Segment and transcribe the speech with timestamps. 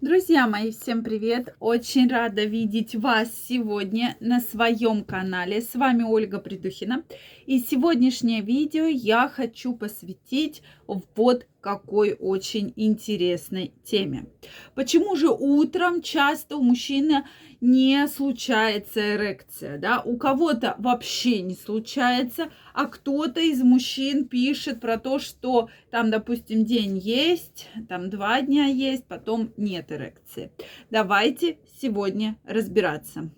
[0.00, 1.54] Друзья мои, всем привет!
[1.60, 5.60] Очень рада видеть вас сегодня на своем канале.
[5.60, 7.04] С вами Ольга Придухина.
[7.44, 14.26] И сегодняшнее видео я хочу посвятить вот какой очень интересной теме.
[14.74, 17.24] Почему же утром часто у мужчины
[17.60, 20.00] не случается эрекция, да?
[20.00, 26.64] У кого-то вообще не случается, а кто-то из мужчин пишет про то, что там, допустим,
[26.64, 30.50] день есть, там два дня есть, потом нет эрекции.
[30.90, 33.30] Давайте сегодня разбираться.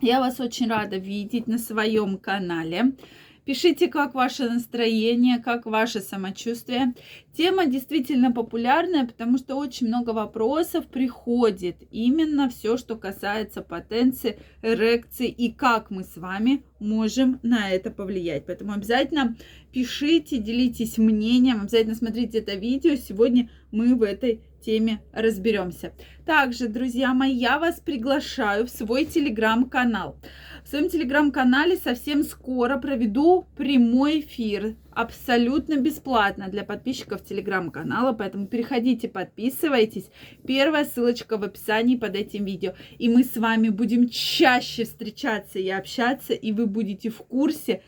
[0.00, 2.92] Я вас очень рада видеть на своем канале.
[3.44, 6.94] Пишите, как ваше настроение, как ваше самочувствие.
[7.36, 11.76] Тема действительно популярная, потому что очень много вопросов приходит.
[11.90, 18.46] Именно все, что касается потенции, эрекции и как мы с вами можем на это повлиять.
[18.46, 19.36] Поэтому обязательно
[19.72, 22.94] пишите, делитесь мнением, обязательно смотрите это видео.
[22.96, 25.92] Сегодня мы в этой теме разберемся.
[26.24, 30.16] Также, друзья мои, я вас приглашаю в свой телеграм-канал.
[30.64, 39.08] В своем телеграм-канале совсем скоро проведу прямой эфир абсолютно бесплатно для подписчиков телеграм-канала, поэтому переходите,
[39.08, 40.08] подписывайтесь.
[40.46, 42.72] Первая ссылочка в описании под этим видео.
[42.96, 47.82] И мы с вами будем чаще встречаться и общаться, и вы будете в курсе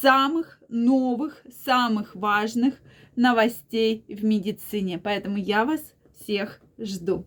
[0.00, 2.74] самых новых, самых важных
[3.16, 5.00] новостей в медицине.
[5.02, 5.94] Поэтому я вас
[6.30, 7.26] всех жду.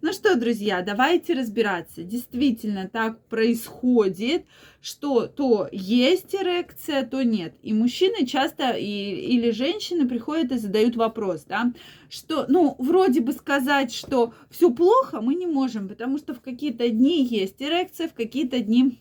[0.00, 2.04] Ну что, друзья, давайте разбираться.
[2.04, 4.46] Действительно так происходит,
[4.80, 7.54] что то есть эрекция, то нет.
[7.62, 11.72] И мужчины часто и, или женщины приходят и задают вопрос, да,
[12.08, 16.88] что, ну, вроде бы сказать, что все плохо, мы не можем, потому что в какие-то
[16.88, 19.00] дни есть эрекция, в какие-то дни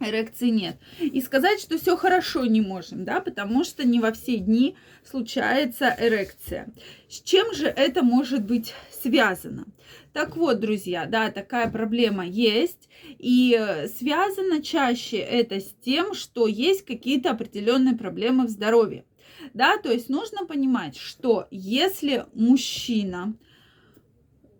[0.00, 0.78] эрекции нет.
[1.00, 5.94] И сказать, что все хорошо не можем, да, потому что не во все дни случается
[5.98, 6.72] эрекция.
[7.08, 9.66] С чем же это может быть связано?
[10.12, 16.84] Так вот, друзья, да, такая проблема есть, и связано чаще это с тем, что есть
[16.84, 19.04] какие-то определенные проблемы в здоровье.
[19.54, 23.36] Да, то есть нужно понимать, что если мужчина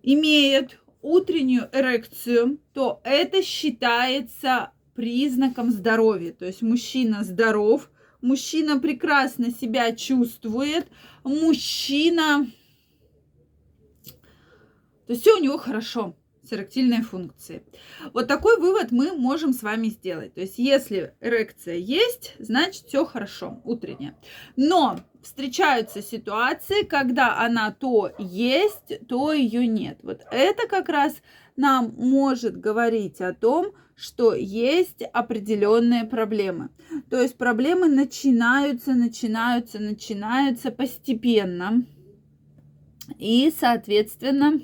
[0.02, 6.32] имеет утреннюю эрекцию, то это считается признаком здоровья.
[6.32, 7.90] То есть мужчина здоров,
[8.20, 10.88] мужчина прекрасно себя чувствует,
[11.22, 12.50] мужчина...
[15.06, 17.62] То есть все у него хорошо с эректильной функцией.
[18.12, 20.34] Вот такой вывод мы можем с вами сделать.
[20.34, 24.16] То есть если эрекция есть, значит все хорошо, утренняя.
[24.56, 29.98] Но встречаются ситуации, когда она то есть, то ее нет.
[30.02, 31.16] Вот это как раз
[31.56, 36.68] нам может говорить о том, что есть определенные проблемы.
[37.10, 41.84] То есть проблемы начинаются, начинаются, начинаются постепенно.
[43.18, 44.60] И, соответственно,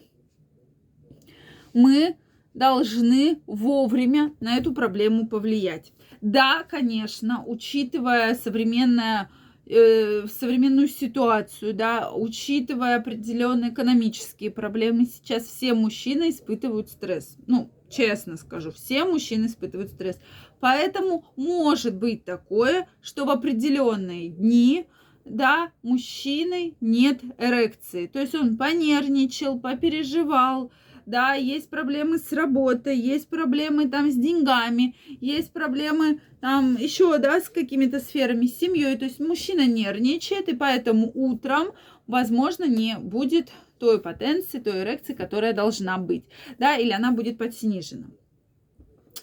[1.72, 2.16] мы
[2.54, 5.92] должны вовремя на эту проблему повлиять.
[6.20, 9.31] Да, конечно, учитывая современное
[9.67, 17.37] э, современную ситуацию, да, учитывая определенные экономические проблемы, сейчас все мужчины испытывают стресс.
[17.47, 20.19] Ну, честно скажу, все мужчины испытывают стресс.
[20.61, 24.87] Поэтому может быть такое, что в определенные дни
[25.25, 28.06] да, мужчины нет эрекции.
[28.06, 30.73] То есть он понервничал, попереживал,
[31.06, 37.40] да, есть проблемы с работой, есть проблемы там с деньгами, есть проблемы там еще, да,
[37.40, 38.96] с какими-то сферами, с семьей.
[38.96, 41.68] То есть мужчина нервничает, и поэтому утром,
[42.06, 46.24] возможно, не будет той потенции, той эрекции, которая должна быть,
[46.58, 48.06] да, или она будет подснижена.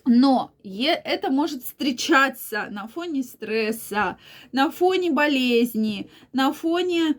[0.05, 4.17] Но это может встречаться на фоне стресса,
[4.51, 7.15] на фоне болезни, на фоне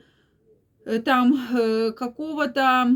[0.85, 2.91] э, там э, какого-то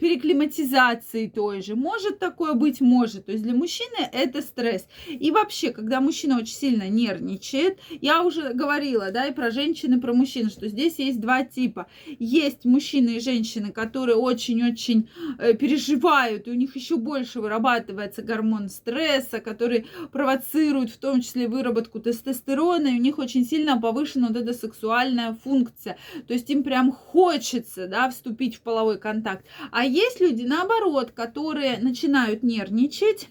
[0.00, 1.76] переклиматизации той же.
[1.76, 2.80] Может такое быть?
[2.80, 3.26] Может.
[3.26, 4.86] То есть для мужчины это стресс.
[5.08, 10.00] И вообще, когда мужчина очень сильно нервничает, я уже говорила, да, и про женщин, и
[10.00, 11.86] про мужчин, что здесь есть два типа.
[12.18, 15.08] Есть мужчины и женщины, которые очень-очень
[15.38, 21.48] э, переживают, и у них еще больше вырабатывается гормон стресса, который провоцирует в том числе
[21.48, 25.96] выработку тестостерона, и у них очень сильно повышена вот эта сексуальная функция.
[26.26, 29.44] То есть им прям хочется, да, вступить в половой контакт.
[29.74, 33.26] А есть люди, наоборот, которые начинают нервничать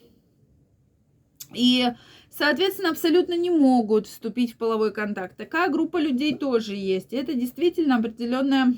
[1.53, 1.87] и,
[2.29, 5.37] соответственно, абсолютно не могут вступить в половой контакт.
[5.37, 7.13] Такая группа людей тоже есть.
[7.13, 8.73] это действительно определенная...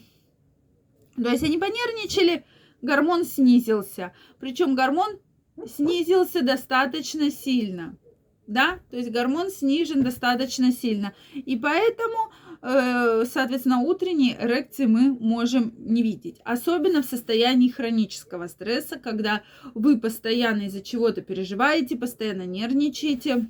[1.15, 2.45] То есть они понервничали,
[2.83, 4.13] гормон снизился.
[4.39, 5.17] Причем гормон
[5.65, 7.97] снизился достаточно сильно.
[8.45, 11.15] Да, то есть гормон снижен достаточно сильно.
[11.33, 12.31] И поэтому
[12.65, 16.41] соответственно, утренней эрекции мы можем не видеть.
[16.43, 19.43] Особенно в состоянии хронического стресса, когда
[19.75, 23.49] вы постоянно из-за чего-то переживаете, постоянно нервничаете,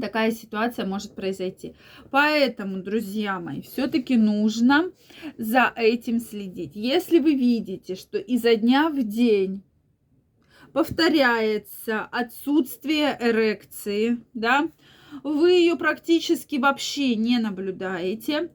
[0.00, 1.74] такая ситуация может произойти.
[2.10, 4.92] Поэтому, друзья мои, все-таки нужно
[5.36, 6.76] за этим следить.
[6.76, 9.62] Если вы видите, что изо дня в день
[10.72, 14.68] повторяется отсутствие эрекции, да,
[15.22, 18.50] вы ее практически вообще не наблюдаете,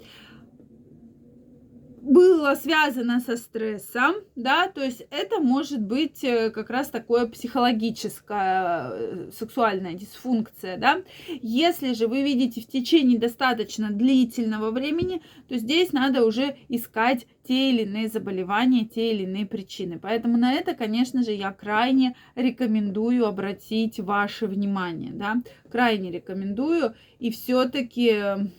[2.05, 8.91] было связано со стрессом, да, то есть это может быть э, как раз такое психологическая
[8.91, 11.01] э, сексуальная дисфункция, да.
[11.41, 17.71] Если же вы видите в течение достаточно длительного времени, то здесь надо уже искать те
[17.71, 19.99] или иные заболевания, те или иные причины.
[19.99, 25.41] Поэтому на это, конечно же, я крайне рекомендую обратить ваше внимание, да,
[25.71, 28.51] крайне рекомендую и все-таки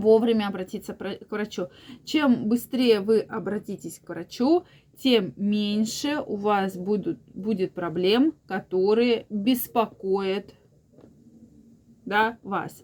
[0.00, 1.68] вовремя обратиться к врачу.
[2.04, 4.64] Чем быстрее вы обратитесь к врачу,
[5.02, 10.54] тем меньше у вас будут, будет проблем, которые беспокоят
[12.06, 12.82] да, вас.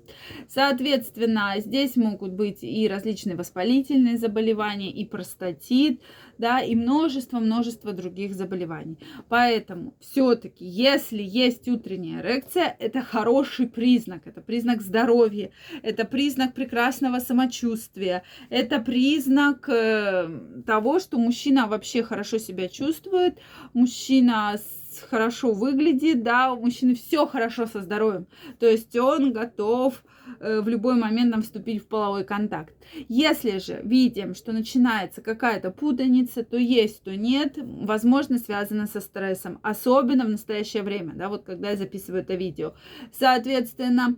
[0.48, 6.00] Соответственно, здесь могут быть и различные воспалительные заболевания, и простатит,
[6.38, 8.98] да, и множество-множество других заболеваний.
[9.28, 15.50] Поэтому все-таки, если есть утренняя эрекция, это хороший признак, это признак здоровья,
[15.82, 23.38] это признак прекрасного самочувствия, это признак э, того, что мужчина вообще хорошо себя чувствует,
[23.74, 28.26] мужчина с хорошо выглядит, да, у мужчины все хорошо со здоровьем.
[28.58, 30.02] То есть он готов
[30.40, 32.74] э, в любой момент нам вступить в половой контакт.
[33.08, 39.58] Если же видим, что начинается какая-то путаница, то есть, то нет, возможно, связано со стрессом,
[39.62, 42.74] особенно в настоящее время, да, вот когда я записываю это видео.
[43.12, 44.16] Соответственно,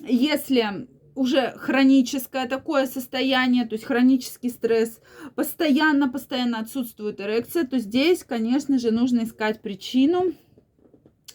[0.00, 5.00] если уже хроническое такое состояние, то есть хронический стресс,
[5.34, 10.32] постоянно-постоянно отсутствует эрекция, то здесь, конечно же, нужно искать причину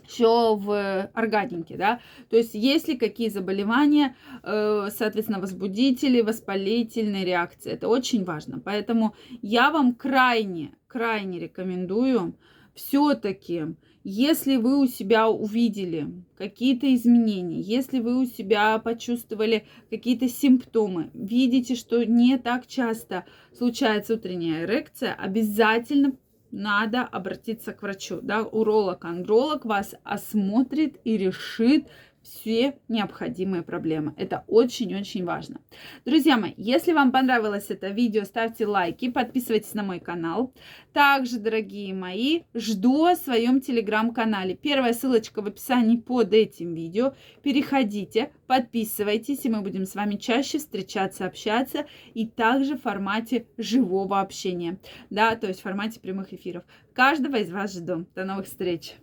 [0.07, 1.99] все в органике, да,
[2.29, 9.15] то есть есть ли какие заболевания, э, соответственно, возбудители, воспалительные реакции, это очень важно, поэтому
[9.43, 12.35] я вам крайне, крайне рекомендую
[12.73, 13.75] все-таки
[14.11, 21.75] если вы у себя увидели какие-то изменения, если вы у себя почувствовали какие-то симптомы, видите,
[21.75, 23.25] что не так часто
[23.55, 26.13] случается утренняя эрекция, обязательно
[26.49, 28.19] надо обратиться к врачу.
[28.23, 28.41] Да?
[28.41, 31.85] Уролог, андролог вас осмотрит и решит,
[32.29, 34.13] все необходимые проблемы.
[34.17, 35.59] Это очень-очень важно.
[36.05, 40.53] Друзья мои, если вам понравилось это видео, ставьте лайки, подписывайтесь на мой канал.
[40.93, 44.55] Также, дорогие мои, жду о своем телеграм-канале.
[44.55, 47.13] Первая ссылочка в описании под этим видео.
[47.41, 54.19] Переходите, подписывайтесь, и мы будем с вами чаще встречаться, общаться, и также в формате живого
[54.19, 54.79] общения,
[55.09, 56.63] да, то есть в формате прямых эфиров.
[56.93, 58.05] Каждого из вас жду.
[58.15, 58.95] До новых встреч!